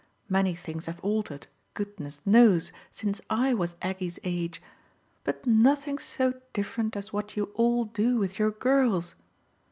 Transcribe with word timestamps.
Many 0.29 0.55
things 0.55 0.87
have 0.87 0.99
altered, 1.01 1.45
goodness 1.75 2.23
knows, 2.25 2.71
since 2.91 3.21
I 3.29 3.53
was 3.53 3.75
Aggie's 3.83 4.17
age, 4.23 4.59
but 5.23 5.45
nothing's 5.45 6.01
so 6.05 6.33
different 6.53 6.95
as 6.95 7.13
what 7.13 7.37
you 7.37 7.51
all 7.53 7.85
do 7.85 8.17
with 8.17 8.39
your 8.39 8.49
girls. 8.49 9.13